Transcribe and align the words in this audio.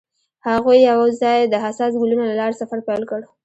هغوی 0.49 0.79
یوځای 0.91 1.39
د 1.47 1.55
حساس 1.65 1.93
ګلونه 2.01 2.23
له 2.29 2.35
لارې 2.39 2.59
سفر 2.61 2.79
پیل 2.87 3.01
کړ. 3.09 3.21